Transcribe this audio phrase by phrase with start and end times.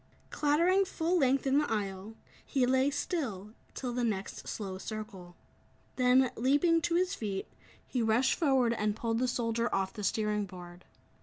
[0.31, 5.35] Clattering full length in the aisle, he lay still, till the next slow circle.
[5.95, 7.47] Then, leaping to his feet,
[7.85, 10.85] he rushed forward and pulled the soldier off the steering board.